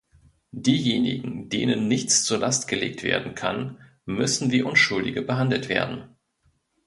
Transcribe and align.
Diejenigen, 0.55 1.47
denen 1.49 1.87
nichts 1.87 2.23
zur 2.23 2.39
Last 2.39 2.67
gelegt 2.67 3.03
werden 3.03 3.35
kann, 3.35 3.77
müssen 4.05 4.51
wie 4.51 4.63
Unschuldige 4.63 5.21
behandelt 5.21 5.69
werden. 5.69 6.15